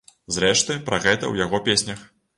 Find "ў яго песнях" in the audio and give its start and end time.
1.27-2.05